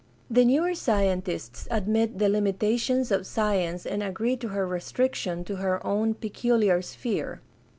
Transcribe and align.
The 0.31 0.45
newer 0.45 0.73
scientists 0.73 1.67
admit 1.69 2.17
the 2.17 2.27
limitations 2.27 3.11
of 3.11 3.27
science 3.27 3.85
and 3.85 4.01
agree 4.01 4.35
to 4.37 4.47
her 4.47 4.65
restriction 4.65 5.43
to 5.43 5.57
her 5.57 5.85
own 5.85 6.15
peculiar 6.15 6.81
sphere. 6.81 7.39